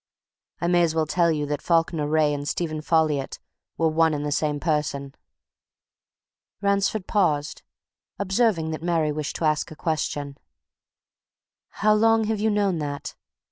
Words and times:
I 0.59 0.65
may 0.65 0.81
as 0.81 0.95
well 0.95 1.05
tell 1.05 1.31
you 1.31 1.45
that 1.45 1.61
Falkiner 1.61 2.07
Wraye 2.07 2.33
and 2.33 2.47
Stephen 2.47 2.81
Folliot 2.81 3.37
were 3.77 3.87
one 3.87 4.15
and 4.15 4.25
the 4.25 4.31
same 4.31 4.59
person." 4.59 5.13
Ransford 6.59 7.05
paused, 7.05 7.61
observing 8.17 8.71
that 8.71 8.81
Mary 8.81 9.11
wished 9.11 9.35
to 9.35 9.45
ask 9.45 9.69
a 9.69 9.75
question. 9.75 10.39
"How 11.69 11.93
long 11.93 12.23
have 12.23 12.39
you 12.39 12.49
known 12.49 12.79
that?" 12.79 13.13